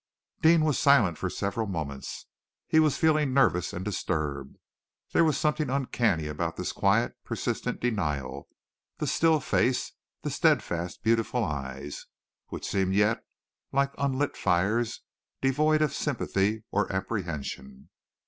[0.41, 2.25] Deane was silent for several moments.
[2.67, 4.57] He was feeling nervous and disturbed.
[5.13, 8.47] There was something uncanny about this quiet, persistent denial,
[8.97, 9.93] the still face,
[10.23, 12.07] the steadfast, beautiful eyes,
[12.47, 13.23] which seemed yet
[13.71, 15.01] like unlit fires
[15.39, 17.91] devoid of sympathy or apprehension.